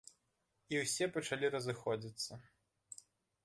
І 0.75 0.79
ўсе 0.83 1.05
пачалі 1.19 1.53
разыходзіцца. 1.59 2.43